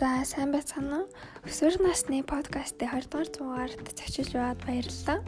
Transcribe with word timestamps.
За 0.00 0.24
сайн 0.24 0.48
байцгаана 0.48 1.02
уу? 1.04 1.08
Өсвөр 1.44 1.74
насны 1.84 2.22
подкастын 2.24 2.88
20 2.88 3.36
дугаар 3.36 3.68
дугаард 3.76 3.84
зочилж 3.92 4.32
байгаад 4.32 4.62
баярлалаа. 4.64 5.20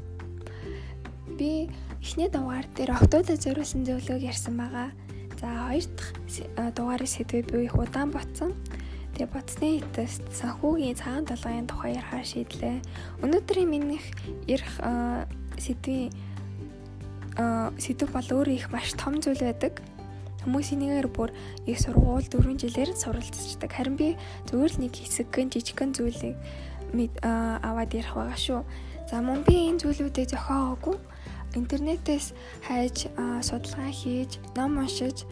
Би 1.37 1.69
эхний 2.01 2.33
дугаар 2.33 2.65
дээр 2.73 2.97
октоодод 2.97 3.37
зориулсан 3.37 3.85
зөвлөгөөг 3.85 4.25
ярьсан 4.33 4.57
байгаа. 4.57 4.89
За 5.37 5.69
хоёр 5.69 5.85
дахь 5.93 6.73
дугаарын 6.73 7.05
сэдвээ 7.05 7.43
би 7.53 7.69
их 7.69 7.77
удаан 7.77 8.17
ботсон. 8.17 8.57
Тэгээ 9.13 9.29
ботсны 9.29 9.69
хэтэст 9.85 10.25
санхүүгийн 10.41 10.97
цагаан 10.97 11.29
толгойн 11.29 11.69
тухай 11.69 11.93
ярихаар 12.01 12.25
шийдлээ. 12.25 12.81
Өнөөдрийн 13.21 13.69
минийх 13.69 14.09
ярих 14.49 14.73
сэдвийн 15.61 16.17
сэдв 17.77 18.09
бол 18.09 18.25
өөрөө 18.25 18.57
их 18.57 18.73
маш 18.73 18.97
том 18.97 19.21
зүйл 19.21 19.45
байдаг 19.53 19.85
Хүмүүс 20.43 20.75
энийгээр 20.75 21.09
бүр 21.09 21.31
их 21.67 21.79
сургууль 21.79 22.27
4 22.27 22.59
жилээр 22.59 22.91
суралцдаг. 22.99 23.71
Харин 23.71 23.97
би 23.97 24.19
зөвхөн 24.51 24.87
нэг 24.87 24.95
хэсэгхэн 24.99 25.49
жижигхэн 25.55 25.95
зүйлийг 25.95 26.37
аваад 27.23 27.91
ярих 27.95 28.13
байгаа 28.13 28.39
шүү. 28.39 28.61
За 29.09 29.23
мөн 29.23 29.47
би 29.47 29.71
энэ 29.71 29.81
зүйлүүдийг 29.83 30.29
зохиогоогүй 30.35 30.97
интернетээс 31.55 32.33
хайж 32.65 33.13
судалгаа 33.45 33.93
хийж, 33.93 34.41
ном 34.57 34.81
уншиж 34.81 35.25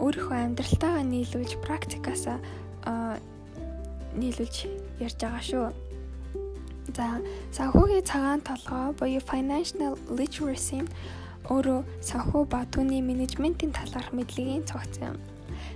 өөрийнхөө 0.00 0.38
амьдралтаагаа 0.48 1.04
нийлүүлж, 1.04 1.60
практикаасаа 1.64 2.38
нийлүүлж 4.16 4.56
ярьж 5.00 5.18
байгаа 5.20 5.44
шүү. 5.44 5.66
За 6.92 7.20
санхүүгийн 7.56 8.04
цагаан 8.04 8.40
толгой 8.44 8.92
буюу 8.98 9.22
financial 9.24 9.96
literacy 10.12 10.84
өөрөө 11.50 11.80
санхүү 12.04 12.42
ба 12.46 12.62
түүний 12.70 13.02
менежментийн 13.02 13.74
талаарх 13.74 14.14
мэдлэгийн 14.14 14.66
цогцсон 14.66 15.14
юм. 15.14 15.18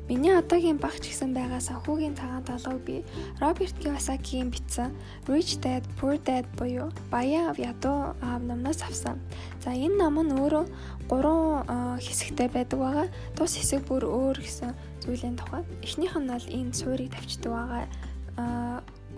Миний 0.09 0.35
одоогийн 0.39 0.79
багч 0.79 1.03
гэсэн 1.11 1.35
байгаа 1.35 1.59
санхүүгийн 1.59 2.15
цагаан 2.15 2.47
толгойг 2.47 2.83
би 2.87 2.97
Роберт 3.43 3.75
Кiyosaki-гийн 3.83 4.55
бичсэн 4.55 4.95
Rich 5.27 5.59
Dad 5.59 5.83
Poor 5.99 6.15
Dad 6.23 6.47
буюу 6.55 6.95
Баян 7.11 7.51
ав 7.51 7.59
ядуу 7.59 8.15
аав 8.23 8.43
номноос 8.47 8.87
авсан. 8.87 9.19
За 9.59 9.75
энэ 9.75 9.99
ном 9.99 10.23
нь 10.23 10.31
өөрөө 10.39 10.65
гурван 11.11 11.99
хэсэгтэй 11.99 12.49
байдаг 12.55 12.79
байгаа. 12.79 13.07
Тус 13.35 13.59
хэсэг 13.59 13.83
бүр 13.91 14.07
өөр 14.07 14.39
гэсэн 14.39 14.79
зүйлийн 15.03 15.35
тухай. 15.35 15.67
Эхнийх 15.83 16.15
нь 16.15 16.31
бол 16.31 16.47
энэ 16.55 16.71
суурийг 16.71 17.11
тавьчихдаг 17.11 17.51
байгаа 17.51 17.85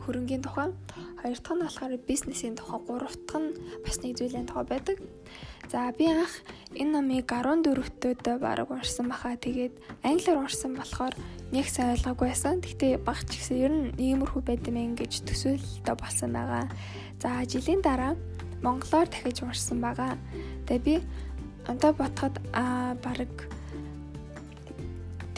хөрөнгийн 0.09 0.41
тухай, 0.41 0.73
хоёр 1.21 1.37
дахь 1.37 1.53
нь 1.53 1.61
болохоор 1.61 1.93
бизнесийн 2.09 2.57
тухай, 2.57 2.81
гурав 2.81 3.13
дахь 3.29 3.45
нь 3.45 3.53
бас 3.85 4.01
нэг 4.01 4.17
зүйлийн 4.17 4.49
тухай 4.49 4.65
байдаг. 4.65 4.97
За 5.69 5.93
би 5.93 6.09
анх 6.09 6.33
энэ 6.73 6.97
номыг 6.97 7.29
14-т 7.29 8.41
бараг 8.41 8.73
уншсан 8.73 9.13
баха. 9.13 9.37
Тэгээд 9.37 9.77
англиар 10.01 10.41
уншсан 10.41 10.73
болохоор 10.73 11.13
нэг 11.53 11.69
сайн 11.69 11.93
ойлгоогүй 11.93 12.33
байсан. 12.33 12.65
Гэхдээ 12.65 13.05
багч 13.05 13.29
гэсэн 13.37 13.57
ер 13.61 13.73
нь 13.77 13.93
иймэрхүү 14.01 14.49
байдсан 14.49 14.73
мэн 14.73 14.97
гэж 14.97 15.29
төсөөлөлтөө 15.29 15.97
болсон 16.01 16.33
байгаа. 16.33 16.73
За 17.21 17.45
жилийн 17.45 17.85
дараа 17.85 18.17
монголоор 18.65 19.13
дахиж 19.13 19.45
уншсан 19.45 19.85
байгаа. 19.85 20.17
Тэгээ 20.65 20.85
би 20.89 20.95
одоо 21.69 21.93
ботход 21.93 22.41
аа 22.57 22.97
бараг 23.05 23.29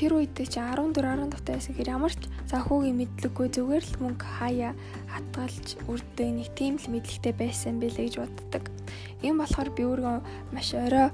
тэр 0.00 0.16
үед 0.16 0.32
чи 0.32 0.56
14 0.56 0.96
15 0.96 1.44
байсан 1.44 1.76
гэхээр 1.76 1.92
ямар 1.92 2.12
ч 2.16 2.24
санхүүгийн 2.48 2.96
мэдлэггүй 3.04 3.48
зүгээр 3.52 3.84
л 3.84 3.96
мөнгө 4.00 4.24
хаяа 4.40 4.72
хатгалж 5.12 5.76
үрдээ 5.92 6.30
нэг 6.40 6.48
тийм 6.56 6.80
л 6.80 6.88
мэдлэгтэй 6.88 7.36
байсан 7.36 7.76
байлээ 7.84 8.08
гэж 8.08 8.16
боддог. 8.16 8.64
Ийм 9.20 9.36
болохоор 9.36 9.68
би 9.76 9.84
өөрөө 9.84 10.16
маш 10.56 10.72
орой 10.72 11.12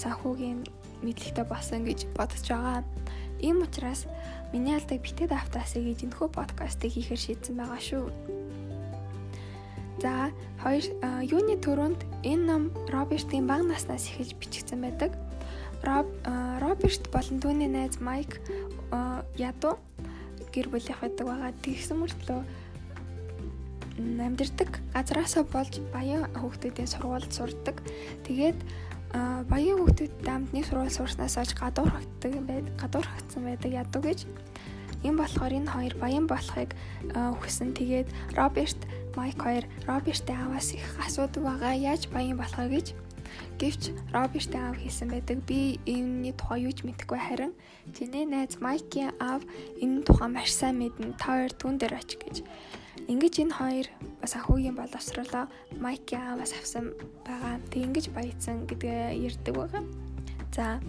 санхүүгийн 0.00 0.64
мэдлэгтэй 1.04 1.44
болсон 1.44 1.84
гэж 1.84 2.08
бодож 2.16 2.44
байгаа. 2.48 2.80
Ийм 3.44 3.60
учраас 3.60 4.08
миний 4.56 4.72
алдаг 4.72 5.04
битэд 5.04 5.28
автаасыг 5.28 5.84
гэж 5.84 6.08
энэхүү 6.08 6.28
подкастыг 6.32 6.96
хийхээр 6.96 7.20
шийдсэн 7.20 7.60
байгаа 7.60 7.80
шүү. 7.84 8.08
За 10.00 10.32
хоёр 10.64 10.84
юуны 11.28 11.60
төрөнд 11.60 12.00
энэ 12.24 12.44
ном 12.48 12.72
Робертийн 12.88 13.44
бага 13.44 13.68
наснаас 13.68 14.08
эхэлж 14.08 14.32
бичигдсэн 14.40 14.80
байдаг. 14.80 15.12
Роберт 15.84 17.10
болон 17.12 17.40
түүний 17.44 17.68
найз 17.68 18.00
Майк 18.00 18.40
ядуу 19.36 19.76
гэр 20.54 20.70
бүлийнх 20.72 21.00
байдаг 21.02 21.26
байгаа. 21.26 21.52
Тэгсэн 21.60 21.98
мөртлөө 22.00 22.40
амьдэрдэг 23.98 24.70
газраасаа 24.94 25.44
болж 25.44 25.78
баян 25.92 26.26
хүүхдүүдийн 26.34 26.90
сургуульд 26.90 27.32
сурдаг. 27.34 27.78
Тэгээд 28.26 28.58
баян 29.50 29.78
хүүхдүүд 29.78 30.26
амтны 30.26 30.64
сургууль 30.66 30.90
сурснаас 30.94 31.38
аж 31.38 31.54
гадуурхагддаг 31.54 32.32
байд 32.46 32.66
гадуурхагдсан 32.80 33.42
байдаг 33.44 33.70
ядуу 33.70 34.02
гэж. 34.02 34.26
Ийм 35.04 35.20
болохоор 35.20 35.52
энэ 35.52 35.70
хоёр 35.70 35.94
баян 36.00 36.26
болохыг 36.26 36.74
хүсэн. 37.12 37.76
Тэгээд 37.76 38.08
Роберт 38.34 38.80
Майк 39.14 39.38
хоёр 39.38 39.68
Робертийн 39.86 40.42
аваас 40.42 40.74
их 40.74 40.82
асуудаг 40.98 41.42
байгаа. 41.44 41.74
Яаж 41.76 42.08
баян 42.10 42.38
болохоо 42.40 42.66
гэж 42.66 42.94
Гэвч 43.58 43.94
Робертийн 44.12 44.64
аав 44.70 44.78
хэлсэн 44.78 45.08
байдаг. 45.10 45.38
Би 45.46 45.78
энэний 45.86 46.34
тухай 46.34 46.66
юу 46.66 46.72
ч 46.72 46.82
мэдэхгүй 46.84 47.18
харин 47.18 47.52
чиний 47.94 48.26
найз 48.26 48.58
Майкийн 48.60 49.14
аав 49.20 49.42
энэ 49.80 50.02
тухай 50.06 50.28
маш 50.28 50.50
сайн 50.52 50.78
мэднэ. 50.80 51.14
Та 51.20 51.38
хоёр 51.38 51.52
түн 51.54 51.78
дээр 51.78 51.94
оч 51.98 52.18
гэж. 52.18 52.42
Ингэж 53.10 53.34
энэ 53.42 53.54
хоёр 53.54 53.86
санхүүгийн 54.24 54.76
боловсролоо 54.78 55.46
Майкийн 55.78 56.22
ааваас 56.34 56.52
авсан 56.56 56.94
байгаа. 57.26 57.60
Тэг 57.70 57.80
ингэж 57.90 58.06
баяцсан 58.14 58.66
гэдгээ 58.66 59.18
ярьдаг 59.18 59.54
байгаа. 59.54 59.82
За 60.54 60.80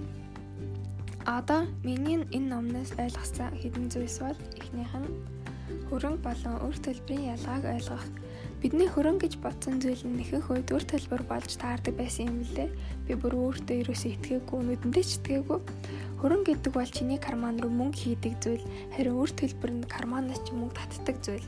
одоо 1.25 1.65
миний 1.83 2.21
энэ 2.21 2.49
номноос 2.53 2.93
ойлгосон 3.01 3.49
хэдэн 3.57 3.89
зүйлс 3.89 4.17
бол 4.21 4.39
эхнийх 4.61 4.93
нь 4.93 5.34
хөрөнгө 5.89 6.23
болон 6.25 6.55
үр 6.67 6.77
төлбөрийн 6.85 7.29
ялгааг 7.35 7.63
ойлгох 7.75 8.05
Бидний 8.65 8.89
хөрөнгө 8.89 9.29
гэж 9.29 9.33
бодсон 9.45 9.77
зүйл 9.77 10.01
нь 10.09 10.25
ихэнх 10.25 10.49
үед 10.49 10.73
үр 10.73 10.81
төлбөр 10.81 11.21
болж 11.29 11.53
таардаг 11.53 11.93
байсан 12.01 12.33
юм 12.33 12.41
лээ. 12.57 12.73
Би 13.05 13.13
бүр 13.13 13.37
өөртөө 13.37 13.83
ерөөсөө 13.85 14.11
итгээгүй, 14.17 14.59
нүдэндээ 14.65 15.05
ч 15.05 15.21
итгээгүй. 15.21 15.59
Хөрөнгө 16.17 16.49
гэдэг 16.49 16.71
бол 16.73 16.89
чиний 16.89 17.21
карман 17.21 17.61
руу 17.61 17.69
мөнгө 17.69 17.93
хийдэг 17.93 18.41
зүйл, 18.41 18.65
харин 18.97 19.21
үр 19.21 19.29
төлбөр 19.37 19.71
нь 19.75 19.85
карманаас 19.85 20.41
ч 20.41 20.55
мөнгө 20.55 20.81
татдаг 20.81 21.17
зүйл. 21.21 21.47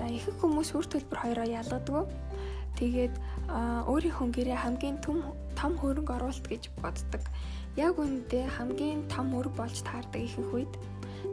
За 0.00 0.08
ихэнх 0.08 0.40
хүмүүс 0.40 0.70
үр 0.80 0.86
төлбөр 0.88 1.18
хоёроо 1.20 1.44
ялгадаг. 1.44 2.08
Тэгээд 2.80 3.14
өөрийнхөө 3.92 4.28
гэрээ 4.32 4.56
хамгийн 4.56 4.96
том 5.04 5.36
том 5.60 5.76
хөрөнгө 5.76 6.14
оруулалт 6.16 6.46
гэж 6.48 6.72
боддог. 6.80 7.20
Яг 7.76 8.00
үүндээ 8.00 8.48
хамгийн 8.56 9.04
том 9.12 9.28
хөрөнгө 9.36 9.60
болж 9.60 9.76
таардаг 9.84 10.24
ихэнх 10.24 10.52
үед 10.56 10.72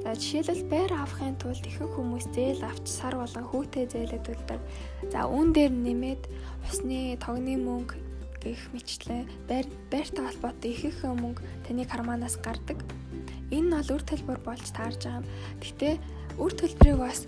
За 0.03 0.12
жишээлбэл 0.19 0.68
байр 0.68 0.91
авахын 1.00 1.40
тулд 1.40 1.64
ихэнх 1.64 1.96
хүмүүс 1.96 2.28
зээл 2.36 2.68
авч 2.68 2.86
сар 2.91 3.16
болгон 3.16 3.47
хүүтэй 3.47 3.88
зээлээд 3.88 4.28
үлдэг. 4.36 4.59
За 5.08 5.24
үүн 5.31 5.56
дээр 5.56 5.72
нэмээд 5.72 6.24
усны 6.68 7.16
тогны 7.24 7.56
мөнгө 7.56 7.96
гэх 8.44 8.59
мэтчлэн 8.75 9.24
байр 9.47 9.63
байртай 9.88 10.28
холбоотой 10.28 10.75
ихэнх 10.75 11.08
мөнгө 11.08 11.42
таны 11.63 11.88
карманаас 11.88 12.36
гардаг. 12.36 12.84
Энэ 13.47 13.80
бол 13.80 13.96
үр 13.96 14.03
төлбөр 14.03 14.40
болж 14.44 14.66
таарж 14.75 15.08
байгаа 15.08 15.24
юм. 15.24 15.28
Гэтэ 15.63 15.90
үр 16.36 16.52
төлбөрийг 16.52 17.00
бас 17.00 17.24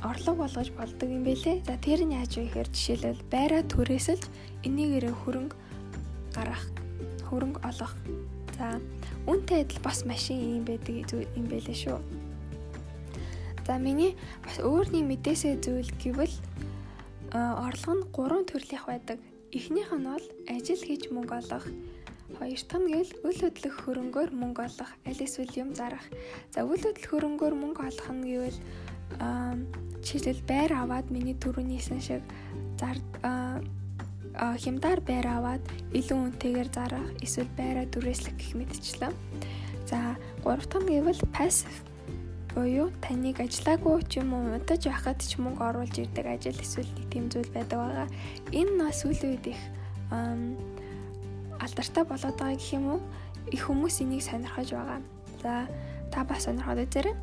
орлого 0.00 0.48
болгож 0.48 0.72
болдог 0.72 1.04
юм 1.04 1.24
бэлээ. 1.28 1.68
За 1.68 1.76
тэр 1.76 2.00
нь 2.08 2.16
яаж 2.16 2.32
вэ 2.40 2.48
гэхээр 2.48 2.68
жишээлбэл 2.72 3.28
байраа 3.28 3.62
түрээсэлж 3.68 4.24
энийгээрээ 4.64 5.14
хөрөнгө 5.20 5.56
гаргах, 6.32 6.64
хөрөнгө 7.28 7.60
олох. 7.60 7.92
За 8.56 8.80
Үүнтэй 9.30 9.62
адил 9.62 9.78
бас 9.86 10.02
машин 10.02 10.42
юм 10.58 10.64
байдаг 10.66 11.06
юм 11.38 11.46
байлээ 11.46 11.78
шүү. 11.78 11.98
За 13.62 13.78
миний 13.78 14.18
бас 14.42 14.58
өөрний 14.58 15.06
мэдээсээ 15.06 15.62
зүйл 15.62 15.90
гэвэл 16.02 16.34
орлого 17.30 17.94
нь 17.94 18.08
гурван 18.10 18.44
төрлийнх 18.50 18.90
байдаг. 18.90 19.22
Эхнийх 19.54 19.94
нь 19.94 20.02
бол 20.10 20.26
ажил 20.50 20.82
хийж 20.82 21.14
мөнгө 21.14 21.46
олох, 21.46 21.66
хоёр 22.42 22.58
дахь 22.58 22.82
нь 22.82 22.90
гэл 22.90 23.12
үйл 23.22 23.38
хөдлөх 23.38 23.74
хөрөнгөөр 23.86 24.30
мөнгө 24.34 24.62
олох, 24.66 24.90
аль 25.06 25.22
эсвэл 25.22 25.54
юм 25.62 25.70
зарах. 25.78 26.02
За 26.50 26.66
үйл 26.66 26.82
хөдлөх 26.82 27.10
хөрөнгөөр 27.10 27.54
мөнгө 27.54 27.82
олох 27.86 28.08
нь 28.10 28.26
гэвэл 28.26 28.58
жишээлбэл 30.02 30.48
байр 30.50 30.72
аваад 30.74 31.06
миний 31.14 31.38
түрүүнийсэн 31.38 32.00
шиг 32.02 32.22
зар 32.78 32.98
хямдаар 34.38 35.00
байр 35.02 35.26
аваад 35.26 35.64
илүү 35.90 36.18
үнэтэйгээр 36.18 36.68
зарах 36.70 37.08
эсвэл 37.24 37.50
байраа 37.58 37.86
дүрээслэх 37.90 38.34
гэх 38.38 38.52
мэтчлээ. 38.54 39.12
За 39.90 40.14
гурав 40.44 40.66
дахь 40.70 40.86
нь 40.86 40.94
гэвэл 40.94 41.22
passive 41.34 41.90
буюу 42.54 42.90
таныг 43.02 43.38
ажиллаагүй 43.38 44.02
ч 44.10 44.18
юм 44.22 44.34
уу 44.34 44.54
удаж 44.58 44.82
байхад 44.86 45.22
ч 45.22 45.38
мөнгө 45.38 45.62
оруулж 45.70 45.94
ирдэг 45.98 46.26
ажил 46.26 46.58
эсвэл 46.58 46.90
нэг 46.98 47.06
тийм 47.10 47.24
зүйл 47.30 47.50
байдаг 47.54 47.78
байгаа. 47.78 48.08
Энэ 48.50 48.74
нас 48.74 49.02
үйл 49.06 49.22
үед 49.22 49.54
их 49.54 49.60
алдартай 51.62 52.04
болоод 52.06 52.36
байгаа 52.38 52.58
гэх 52.58 52.74
юм 52.74 52.86
уу? 52.98 53.00
Их 53.54 53.66
хүмүүс 53.66 54.02
энийг 54.02 54.22
сонирхож 54.26 54.70
байгаа. 54.74 55.00
За 55.42 55.66
та 56.10 56.24
бас 56.26 56.46
сонирхоод 56.46 56.82
үзээрэй. 56.86 57.14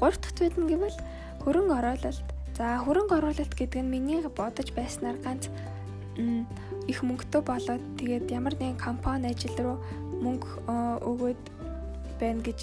Гурав 0.00 0.16
дахь 0.16 0.36
зүйл 0.36 0.56
нь 0.56 0.70
гэвэл 0.72 0.98
хөрөнгө 1.44 1.76
оруулалт. 1.76 2.28
За 2.56 2.80
хөрөнгө 2.80 3.16
оруулалт 3.20 3.52
гэдэг 3.52 3.84
нь 3.84 3.92
миний 3.92 4.20
бодож 4.24 4.68
байснаар 4.72 5.20
ганц 5.20 5.52
их 6.88 6.98
мөнгөтэй 7.06 7.42
болоод 7.42 7.82
тэгээд 7.98 8.26
ямар 8.34 8.54
нэгэн 8.58 8.78
компани 8.80 9.30
ажил 9.30 9.54
руу 9.58 9.78
мөнгө 10.20 10.48
өгөөд 11.06 11.42
байна 12.20 12.40
гэж 12.44 12.58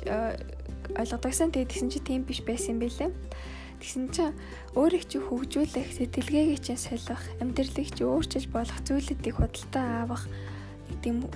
ойлгодогсан. 0.95 1.51
Тэгээд 1.51 1.71
тэгсэн 1.71 1.89
чи 1.89 1.99
тийм 1.99 2.23
биш 2.23 2.41
байсан 2.43 2.77
юм 2.77 2.79
билээ. 2.85 3.11
Тэгсэн 3.77 4.09
чинь 4.09 4.33
өөрийг 4.73 5.05
чи 5.05 5.21
хөгжүүлэх, 5.21 5.89
сэтгэлгээгээ 5.93 6.59
чи 6.61 6.73
солих, 6.73 7.21
амьдралыг 7.37 7.89
чи 7.93 8.03
өөрчилж 8.03 8.49
болох 8.49 8.79
зүйлүүдийг 8.85 9.35
худалдаа 9.37 9.85
авах 10.01 10.25
тийм 11.05 11.29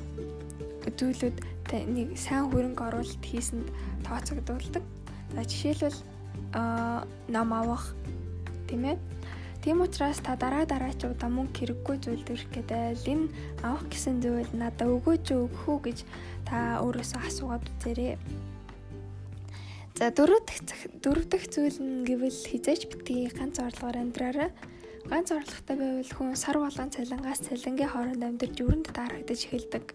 зүйлүүд 0.81 1.37
нэг 1.69 2.17
сайн 2.17 2.49
хөрөнгө 2.49 2.81
оруулалт 2.81 3.23
хийсэнд 3.25 3.69
тооцогдуулдаг. 4.05 4.83
За 5.37 5.41
жишээлбэл 5.45 5.99
аа 6.57 7.05
ном 7.29 7.53
авах 7.53 7.93
тийм 8.65 8.89
ээ. 8.89 8.97
Тийм 9.61 9.81
учраас 9.85 10.17
та 10.25 10.33
дараа 10.33 10.65
дараачуудаа 10.65 11.29
мөнгө 11.29 11.53
хэрэггүй 11.53 11.97
зүйл 12.01 12.25
дөрөх 12.25 12.49
гэдэг 12.49 12.97
энэ 13.05 13.29
авах 13.61 13.85
гэсэн 13.93 14.17
зүйл 14.17 14.49
надад 14.57 14.89
өгөөч 14.89 15.25
өгөх 15.37 15.65
үү 15.69 15.79
гэж 15.85 15.97
та 16.49 16.81
өөрөөсөө 16.81 17.21
асуугаад 17.29 17.69
үзээрэй. 17.69 18.17
За 20.01 20.09
дөрөв 20.09 20.41
дахь 20.49 20.65
дөрөв 21.05 21.25
дахь 21.29 21.45
зүйл 21.53 21.77
нь 21.77 22.01
гэвэл 22.09 22.33
хизээч 22.33 22.89
битгий 22.89 23.29
ганц 23.29 23.61
орлогоор 23.61 24.01
амьдраарай. 24.01 24.49
Ганц 25.05 25.29
орлоготой 25.29 25.77
байвал 25.77 26.09
хүн 26.09 26.33
сар 26.33 26.57
болгон 26.57 26.89
цалингаас 26.89 27.45
цалингийн 27.45 27.93
хооронд 27.93 28.25
амьдарч 28.25 28.57
өрөнд 28.65 28.89
таарагдаж 28.97 29.45
эхэлдэг. 29.45 29.85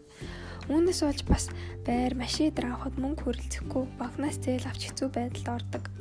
Үүнээс 0.70 1.00
болж 1.02 1.20
бас 1.26 1.50
байр 1.82 2.14
машин 2.14 2.54
дээр 2.54 2.70
авахд 2.70 3.02
мөнгө 3.02 3.22
хөрөлцөхгүй 3.26 3.82
банкнаас 3.98 4.38
зээл 4.38 4.70
авч 4.70 4.94
хэцүү 4.94 5.08
байдалд 5.10 5.48
ордог. 5.58 5.95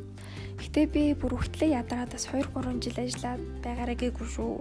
Гэтэ 0.55 0.81
би 0.91 1.03
бүр 1.15 1.35
хүртлээ 1.35 1.75
ядраад 1.75 2.15
бас 2.15 2.25
2 2.31 2.47
3 2.55 2.83
жил 2.83 2.97
ажиллаад 2.99 3.41
байгаараа 3.63 3.97
гээгүй 3.99 4.27
шүү. 4.27 4.55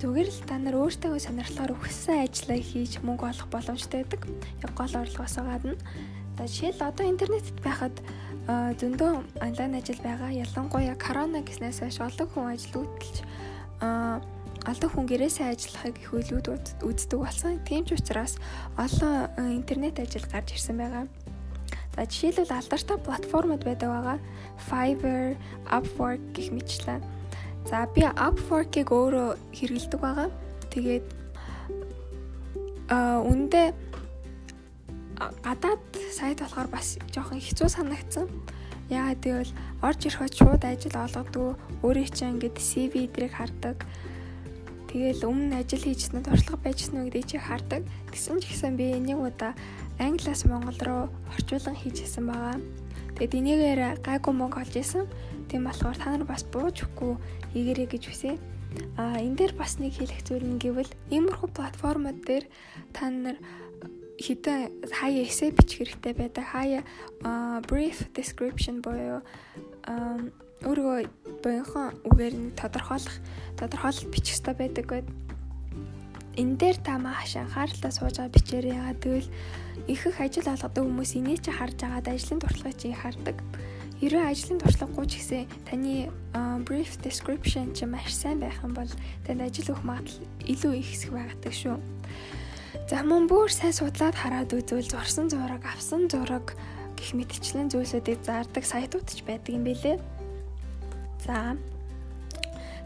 Зүгээр 0.00 0.28
л 0.28 0.40
та 0.48 0.56
нар 0.56 0.76
өөртөө 0.80 1.18
сонирхлоор 1.20 1.76
өгсөн 1.76 2.24
ажлаа 2.24 2.58
хийж 2.58 3.02
мөнгө 3.04 3.28
олох 3.28 3.48
боломжтой 3.52 4.04
байдаг. 4.04 4.22
Яг 4.64 4.72
гол 4.72 4.94
орлогоос 4.94 5.36
гадна. 5.36 5.76
За 6.38 6.46
жишээл 6.46 6.86
одоо 6.86 7.04
интернетэд 7.04 7.58
байхад 7.60 7.96
зөндөө 8.48 9.10
онлайн 9.44 9.76
ажил 9.76 10.00
байгаа. 10.00 10.30
Ялангуяа 10.32 10.96
корона 10.96 11.44
гэснээс 11.44 11.84
хойш 11.84 11.98
олон 12.00 12.28
хүн 12.32 12.46
ажил 12.54 12.80
үүтэлж 12.80 13.16
олон 14.68 14.90
хүн 14.92 15.06
гэрээсээ 15.08 15.46
ажиллахыг 15.52 15.96
их 15.98 16.10
үйлүүд 16.12 16.46
үздэг 16.82 17.18
болсон. 17.18 17.60
Тийм 17.68 17.84
ч 17.84 17.96
учраас 17.96 18.40
олон 18.76 19.28
интернет 19.52 20.00
ажил 20.00 20.24
гарч 20.30 20.56
ирсэн 20.56 20.76
байгаа. 20.80 21.04
За 21.98 22.06
жишээлбэл 22.06 22.54
алдартай 22.54 22.98
платформуд 23.02 23.66
байдаг 23.66 23.90
байгаа. 23.90 24.18
Fiverr, 24.70 25.34
Upwork 25.66 26.22
гэх 26.30 26.54
мэтлэн. 26.54 27.02
За 27.66 27.90
би 27.90 28.06
Upwork-ыг 28.06 28.94
өөрөө 28.94 29.34
хэрэгэлдэг 29.50 29.98
байгаа. 29.98 30.30
Тэгээд 30.70 31.06
а 32.94 33.18
үндэ 33.18 33.74
гадаад 35.42 35.82
сайт 36.14 36.38
болохоор 36.38 36.70
бас 36.70 37.02
жоохон 37.10 37.42
хэцүү 37.42 37.66
санагдсан. 37.66 38.30
Яагаад 38.94 39.18
гэвэл 39.18 39.52
орж 39.82 40.00
ирэхэд 40.06 40.34
шууд 40.38 40.62
ажил 40.62 40.94
олгодог, 41.02 41.58
өөрөө 41.82 42.14
чинь 42.14 42.38
ингээд 42.38 42.62
CV 42.62 43.10
дэрэг 43.10 43.34
хардаг. 43.34 43.82
Тэгэл 44.86 45.26
өмнө 45.26 45.66
ажил 45.66 45.82
хийжсэн 45.82 46.22
нь 46.22 46.26
туршлага 46.30 46.62
байжсэн 46.62 47.02
үү 47.02 47.10
гэдгийг 47.10 47.26
чи 47.26 47.38
хардаг. 47.42 47.82
Тэгсэн 48.14 48.38
ч 48.38 48.54
гэсэн 48.54 48.78
би 48.78 48.94
энийг 48.94 49.18
удаа 49.18 49.52
англиас 49.98 50.46
монгол 50.46 50.78
руу 50.86 51.02
орчуулан 51.34 51.76
хийжсэн 51.76 52.26
байгаа. 52.26 52.56
Тэгэд 53.18 53.34
энийгээр 53.34 53.80
гайгүй 54.06 54.32
мөнгө 54.34 54.62
олж 54.62 54.74
исэн. 54.78 55.06
Тийм 55.50 55.66
болохоор 55.66 55.98
та 55.98 56.14
нар 56.14 56.22
бас 56.22 56.46
бууж 56.46 56.86
өгөхгүй 56.86 57.12
хийгэрэй 57.52 57.86
гэж 57.90 58.02
хүсье. 58.06 58.38
А 58.94 59.18
энэ 59.18 59.34
дээр 59.34 59.52
бас 59.58 59.82
нэг 59.82 59.98
хэлэх 59.98 60.22
зүйл 60.22 60.46
нь 60.46 60.62
гэвэл 60.62 60.92
иймэрхүү 61.10 61.50
платформуд 61.50 62.22
дээр 62.22 62.46
та 62.94 63.10
нар 63.10 63.36
хитэ 64.22 64.70
хаяа 64.86 65.26
эсэ 65.26 65.50
бичих 65.50 65.82
хэрэгтэй 65.82 66.14
байдаг. 66.14 66.44
Хаяа 66.46 66.82
brief 67.66 68.06
description 68.14 68.84
буюу 68.84 69.22
өөрийгөө 70.62 70.98
буянхан 71.42 71.88
үгээр 72.06 72.34
нь 72.34 72.54
тодорхойлох 72.58 73.16
тодорхойлолт 73.58 74.10
бичих 74.14 74.38
хэрэгтэй 74.38 74.54
байдаг 74.58 74.86
байд. 74.86 75.06
Энэ 76.38 76.54
дээр 76.54 76.78
та 76.78 77.02
маш 77.02 77.34
анхааралтай 77.34 77.90
сууж 77.90 78.22
байгаа 78.22 78.30
бичээр 78.30 78.66
яагаад 78.70 79.02
гэвэл 79.02 79.30
их 79.90 80.06
их 80.06 80.20
ажил 80.22 80.46
олгодог 80.46 80.86
хүмүүс 80.86 81.18
энийг 81.18 81.42
чи 81.42 81.50
харж 81.50 81.82
агаад 81.82 82.06
ажлын 82.06 82.38
туршлагыг 82.38 82.78
чи 82.78 82.94
хардаг. 82.94 83.42
Ерөө 83.98 84.22
ажлын 84.30 84.62
туршлагагүй 84.62 85.06
ч 85.10 85.12
гэсэн 85.18 85.42
таны 85.66 86.14
brief 86.62 86.94
description 87.02 87.74
чи 87.74 87.90
маш 87.90 88.14
сайн 88.14 88.38
байх 88.38 88.54
юм 88.62 88.70
бол 88.70 88.86
танд 89.26 89.42
ажил 89.42 89.74
өгөх 89.74 89.82
магадлал 89.82 90.22
илүү 90.46 90.72
их 90.78 90.86
хэсэг 90.94 91.10
байгадаг 91.10 91.54
шүү. 91.58 91.76
За 92.86 93.02
мөн 93.02 93.26
бүр 93.26 93.50
сайн 93.50 93.74
судлаад 93.74 94.14
хараад 94.14 94.54
үзвэл 94.54 94.86
зурсан 94.86 95.26
зураг, 95.26 95.66
авсан 95.66 96.06
зураг 96.06 96.54
гэх 96.94 97.18
мэтчлэн 97.18 97.66
зүйлсүүдийг 97.74 98.22
зардаг 98.22 98.62
сайтууд 98.62 99.10
ч 99.10 99.26
байдаг 99.26 99.50
юм 99.50 99.66
билэ. 99.66 99.98
За 101.26 101.58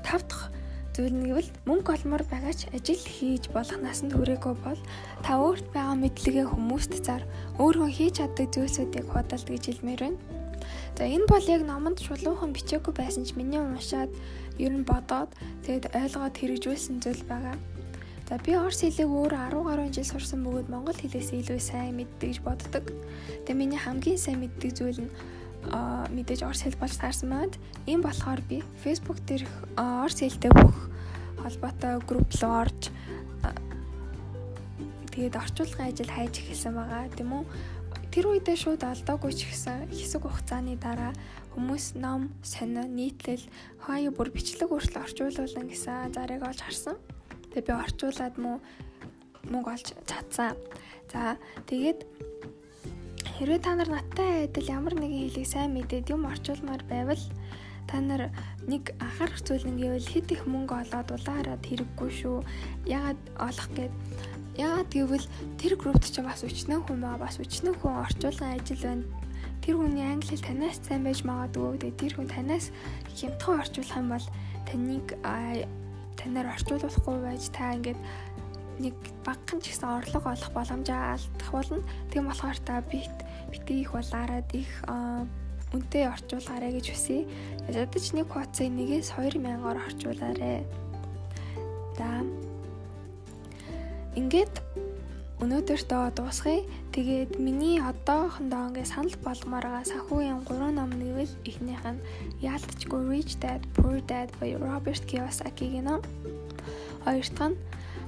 тав 0.01 0.25
дахь 0.25 0.49
зүйл 0.93 1.17
нь 1.17 1.29
гэвэл 1.33 1.51
мөнгө 1.65 1.91
олмоор 1.97 2.25
байгаач 2.29 2.69
ажил 2.77 3.01
хийж 3.01 3.49
болох 3.57 3.81
насанд 3.81 4.13
хүрээгүй 4.13 4.55
бол 4.61 4.81
та 5.25 5.41
өөрт 5.41 5.67
байгаа 5.73 5.97
мэдлэгээ 5.97 6.47
хүмүүст 6.53 6.93
зар 7.01 7.25
өөрөө 7.57 7.89
хийж 7.89 8.21
чаддаг 8.21 8.49
зүйлсүүдийг 8.53 9.07
худалд 9.09 9.49
гэж 9.49 9.65
хэлмээр 9.73 10.01
байна. 10.05 10.21
За 10.97 11.09
энэ 11.09 11.27
бол 11.33 11.47
яг 11.49 11.63
номонд 11.65 11.99
шулуухан 12.05 12.53
бичээгүй 12.53 12.93
байсан 12.93 13.25
ч 13.25 13.33
миний 13.41 13.57
уншаад 13.57 14.13
ер 14.61 14.73
нь 14.77 14.85
бодоод 14.85 15.33
тэгэд 15.65 15.97
ойлгоод 15.97 16.37
хэрэгжүүлсэн 16.37 17.01
зүйл 17.01 17.25
байгаа. 17.25 17.57
За 18.29 18.37
би 18.45 18.53
орс 18.53 18.85
хэлийг 18.85 19.09
өөр 19.09 19.33
10 19.33 19.65
гаруй 19.65 19.89
жил 19.89 20.09
сурсан 20.09 20.45
бөгөөд 20.45 20.69
монгол 20.69 20.97
хэлээс 20.97 21.33
илүү 21.41 21.61
сайн 21.61 21.97
мэддэг 21.97 22.29
гэж 22.33 22.39
боддог. 22.45 22.85
Тэгээ 23.49 23.57
миний 23.57 23.81
хамгийн 23.81 24.21
сайн 24.21 24.45
мэддэг 24.45 24.71
зүйл 24.77 25.09
нь 25.09 25.13
мэдээж 25.71 26.43
орс 26.43 26.63
хэл 26.67 26.81
болж 26.81 26.97
таарсан 26.99 27.29
маад 27.31 27.55
ийм 27.87 28.03
болохоор 28.03 28.41
би 28.49 28.63
Facebook 28.83 29.23
дээр 29.29 29.47
орс 29.79 30.19
хэлтэй 30.19 30.51
бүх 30.51 30.91
холбоотой 31.43 32.03
групп 32.03 32.31
руу 32.43 32.55
орж 32.67 32.83
тэгээд 35.13 35.37
орчуулгын 35.39 35.93
ажил 35.93 36.11
хайж 36.11 36.35
эхэлсэн 36.41 36.75
байгаа 36.75 37.07
тийм 37.15 37.31
үү 37.37 37.45
тэр 38.13 38.29
үедээ 38.29 38.57
шууд 38.61 38.83
алдаагүй 38.85 39.33
ч 39.33 39.49
гэсэн 39.49 39.89
хэсэг 39.89 40.21
хугацааны 40.25 40.77
дараа 40.77 41.17
хүмүүс 41.57 41.97
ном, 41.97 42.29
сонио, 42.45 42.85
нийтлэл, 42.85 43.45
хаяа 43.85 44.13
бүр 44.13 44.29
бичлэг 44.33 44.69
хүртэл 44.69 45.01
орчуулуулна 45.01 45.69
гэсэн 45.69 46.13
зарыг 46.13 46.45
олж 46.45 46.61
харсан. 46.61 46.97
Тэгээ 47.53 47.69
би 47.69 47.73
орчуулад 47.73 48.37
муу 48.37 48.61
мөнгө 49.49 49.73
олж 49.73 49.89
чадсан. 50.09 50.57
За 51.13 51.37
тэгээд 51.69 52.05
хэрвээ 53.37 53.61
та 53.65 53.73
нар 53.77 53.89
надтай 53.89 54.47
адил 54.47 54.69
ямар 54.69 54.95
нэгэн 54.97 55.33
хэлийг 55.33 55.49
сайн 55.49 55.73
мэдээд 55.73 56.13
юм 56.13 56.29
орчуулмаар 56.29 56.83
байвал 56.89 57.25
та 57.89 58.01
нар 58.01 58.31
нэг 58.69 58.95
анхаарах 59.01 59.41
зүйл 59.43 59.67
нь 59.69 59.81
гэвэл 59.81 60.13
хэд 60.13 60.29
их 60.35 60.43
мөнгө 60.47 60.75
олоод 60.83 61.09
улаан 61.13 61.37
хараад 61.41 61.63
хэрэггүй 61.67 62.11
шүү. 62.21 62.39
Ягаад 62.87 63.21
олох 63.37 63.69
гээд 63.77 63.95
Яагаад 64.53 64.93
гэвэл 64.93 65.27
тэр 65.57 65.81
группт 65.81 66.13
ч 66.13 66.21
бас 66.21 66.45
өчнөө 66.45 66.85
хүн 66.85 67.01
маа 67.01 67.17
бас 67.17 67.41
өчнөө 67.41 67.73
хүн 67.81 68.05
орчуулгын 68.05 68.61
ажил 68.61 68.85
байна. 68.85 69.09
Тэр 69.65 69.81
хүний 69.81 70.05
англи 70.05 70.37
хэл 70.37 70.45
танаас 70.45 70.77
сайн 70.85 71.09
байж 71.09 71.25
магадгүй. 71.25 71.81
Тэгээ 71.81 71.97
тэр 71.97 72.13
хүн 72.21 72.29
танаас 72.29 72.69
хямдхан 73.17 73.65
орчуулах 73.65 73.97
юм 73.97 74.09
бол 74.13 74.27
таныг 74.69 75.07
танаар 76.21 76.53
орчуулахгүй 76.53 77.17
байж 77.25 77.49
та 77.49 77.73
ингээд 77.73 77.97
нэг 78.83 78.97
багхан 79.23 79.63
ч 79.63 79.71
гэсэн 79.71 80.03
орлого 80.03 80.35
олох 80.35 80.51
боломжоо 80.51 81.15
алдах 81.15 81.51
болно. 81.55 81.81
Тийм 82.11 82.27
болохоор 82.27 82.59
та 82.67 82.83
бит 82.83 83.15
битгий 83.51 83.87
их 83.87 83.93
болаарад 83.95 84.51
их 84.51 84.71
үнэтэй 85.73 86.11
орчуулгаарэ 86.11 86.75
гэж 86.77 86.87
хүсье. 86.91 87.25
Ядаж 87.71 88.05
нэг 88.13 88.27
хуудсыг 88.29 88.69
нэгээс 88.69 89.15
2000-аар 89.17 89.79
орчуулаарэ. 89.87 90.67
За 91.97 92.09
ингээд 94.19 94.55
өнөөдөртөө 95.43 96.15
дуусгая. 96.15 96.63
Тэгээд 96.93 97.41
миний 97.41 97.81
одоохондоо 97.81 98.69
ингээ 98.71 98.87
санал 98.87 99.17
болгомоор 99.25 99.65
байгаа 99.65 99.91
санхүүгийн 99.91 100.45
3 100.47 100.77
ном 100.77 100.91
нэвэл 100.93 101.35
эхнийх 101.49 101.83
нь 101.89 102.05
Яалтчгүй 102.45 103.03
Rich 103.11 103.41
Dad 103.43 103.65
Poor 103.75 103.99
Dad 104.05 104.29
by 104.39 104.55
Robert 104.61 105.03
Kiyosaki-гийн 105.09 105.89
ном. 105.89 106.01
Хоёр 107.03 107.27
дахь 107.33 107.57
нь 107.57 107.59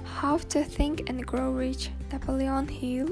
How 0.05 0.37
to 0.37 0.63
Think 0.63 1.09
and 1.09 1.25
Grow 1.25 1.51
Rich 1.51 1.89
Napoleon 2.11 2.67
Hill. 2.69 3.09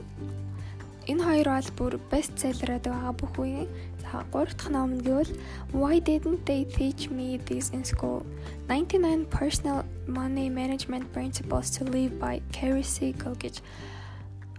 Энэ 1.03 1.19
хоёр 1.19 1.47
бол 1.51 1.69
бүр 1.75 1.93
бестселлерად 2.07 2.87
байгаа 2.87 3.11
бүх 3.11 3.35
үеийн. 3.35 3.67
За 3.99 4.23
гурав 4.31 4.55
дахь 4.55 4.71
ном 4.71 4.95
нь 4.95 5.03
гэвэл 5.03 5.35
Why 5.75 5.99
didn't 5.99 6.47
they 6.47 6.63
teach 6.63 7.11
me 7.11 7.35
this 7.43 7.75
in 7.75 7.83
school? 7.83 8.23
99 8.71 9.27
personal 9.27 9.83
money 10.07 10.47
management 10.47 11.11
principles 11.11 11.67
to 11.75 11.83
live 11.83 12.15
by 12.23 12.39
Carrie 12.55 12.87
Siegel 12.87 13.35
гэж 13.35 13.59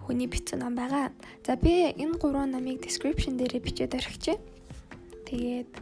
хүний 0.05 0.29
бичсэн 0.29 0.61
ном 0.61 0.77
байгаа. 0.77 1.17
За 1.47 1.57
би 1.57 1.97
энэ 1.97 2.21
гурван 2.21 2.53
номыг 2.53 2.85
description 2.85 3.41
дээр 3.41 3.65
бичээд 3.65 3.97
орхичээ. 3.97 4.37
Тэгээд 5.25 5.73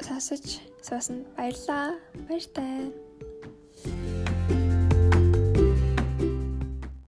сонсож 0.00 0.64
суусан 0.80 1.28
баярлаа. 1.36 2.00
Баяртай. 2.24 3.03